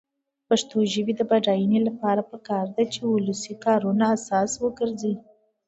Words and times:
د 0.39 0.41
پښتو 0.47 0.77
ژبې 0.93 1.13
د 1.17 1.21
بډاینې 1.29 1.79
لپاره 1.87 2.21
پکار 2.31 2.65
ده 2.75 2.83
چې 2.93 2.99
ولسي 3.13 3.53
کارونه 3.65 4.03
اساس 4.17 4.51
وګرځي. 4.63 5.13